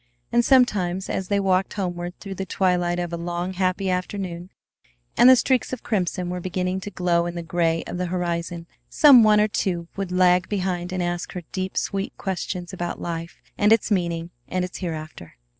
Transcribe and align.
And 0.31 0.43
sometimes, 0.43 1.11
as 1.11 1.27
they 1.27 1.39
walked 1.39 1.73
homeward 1.73 2.19
through 2.19 2.33
the 2.33 2.43
twilight 2.47 2.97
of 2.97 3.13
a 3.13 3.17
long, 3.17 3.53
happy 3.53 3.87
afternoon, 3.87 4.49
and 5.15 5.29
the 5.29 5.35
streaks 5.35 5.73
of 5.73 5.83
crimson 5.83 6.31
were 6.31 6.39
beginning 6.39 6.79
to 6.79 6.89
glow 6.89 7.27
in 7.27 7.35
the 7.35 7.43
gray 7.43 7.83
of 7.83 7.99
the 7.99 8.07
horizon, 8.07 8.65
some 8.89 9.21
one 9.21 9.39
or 9.39 9.47
two 9.47 9.87
would 9.95 10.11
lag 10.11 10.49
behind 10.49 10.91
and 10.91 11.03
ask 11.03 11.33
her 11.33 11.43
deep, 11.51 11.77
sweet 11.77 12.17
questions 12.17 12.73
about 12.73 12.99
life 12.99 13.37
and 13.59 13.71
its 13.71 13.91
meaning 13.91 14.31
and 14.47 14.65
its 14.65 14.79
hereafter. 14.79 15.35